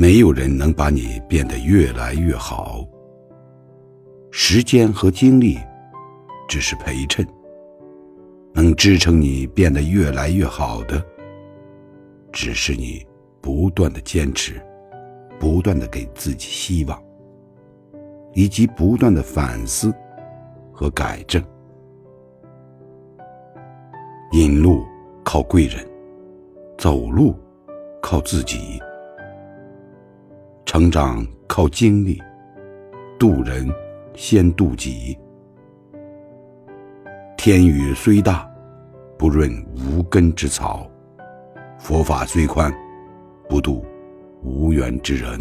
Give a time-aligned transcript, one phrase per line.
[0.00, 2.86] 没有人能把你变得越来越好。
[4.30, 5.58] 时间和精力
[6.48, 7.26] 只是陪衬，
[8.54, 11.04] 能支撑你变得越来越好的，
[12.32, 13.04] 只是你
[13.40, 14.62] 不断的坚持，
[15.36, 17.02] 不断的给自己希望，
[18.34, 19.92] 以及不断的反思
[20.72, 21.42] 和改正。
[24.30, 24.84] 引路
[25.24, 25.84] 靠贵人，
[26.78, 27.34] 走路
[28.00, 28.80] 靠自己。
[30.78, 32.22] 成长靠经历，
[33.18, 33.68] 渡人
[34.14, 35.18] 先渡己。
[37.36, 38.48] 天宇虽大，
[39.18, 40.88] 不润无根之草；
[41.80, 42.72] 佛法虽宽，
[43.48, 43.84] 不渡
[44.44, 45.36] 无缘之人。